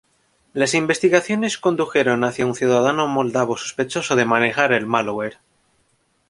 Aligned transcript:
Las 0.53 0.73
investigaciones 0.73 1.59
condujeron 1.59 2.23
hacia 2.23 2.47
un 2.47 2.55
ciudadano 2.55 3.07
moldavo 3.07 3.55
sospechoso 3.55 4.15
de 4.15 4.25
manejar 4.25 4.73
el 4.73 4.87
"malware". 4.87 5.37